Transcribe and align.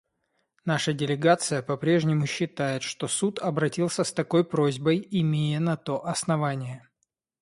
Наша 0.65 0.93
делегация 0.93 1.61
попрежнему 1.61 2.25
считает, 2.25 2.81
что 2.81 3.07
Суд 3.07 3.37
обратился 3.37 4.03
с 4.03 4.11
такой 4.11 4.43
просьбой, 4.43 5.07
имея 5.11 5.59
на 5.59 5.77
то 5.77 6.03
основания. 6.03 6.89